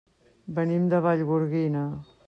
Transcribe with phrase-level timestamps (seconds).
[0.59, 1.89] Venim de Vallgorguina.